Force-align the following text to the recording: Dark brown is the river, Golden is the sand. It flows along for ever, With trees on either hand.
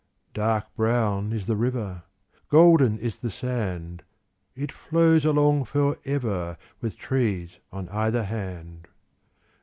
Dark 0.33 0.75
brown 0.75 1.31
is 1.31 1.45
the 1.45 1.55
river, 1.55 2.01
Golden 2.49 2.97
is 2.97 3.19
the 3.19 3.29
sand. 3.29 4.01
It 4.55 4.71
flows 4.71 5.25
along 5.25 5.65
for 5.65 5.99
ever, 6.05 6.57
With 6.81 6.97
trees 6.97 7.59
on 7.71 7.87
either 7.89 8.23
hand. 8.23 8.87